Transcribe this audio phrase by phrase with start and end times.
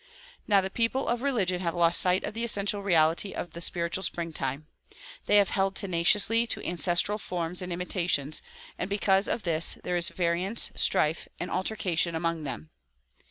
[0.47, 4.01] Now the people of religion have lost sight of the essential reality of the spiritual
[4.01, 4.65] springtime.
[5.27, 8.41] They have held tenaciously to ancestral forms and imitations,
[8.79, 12.71] and because of this there is variance, strife and alterca tion among them.